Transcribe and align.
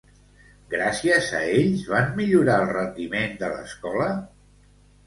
Gràcies 0.71 1.27
a 1.39 1.43
ells, 1.59 1.85
van 1.91 2.09
millorar 2.23 2.59
el 2.65 2.69
rendiment 2.73 3.39
de 3.45 3.53
l'escola? 3.57 4.15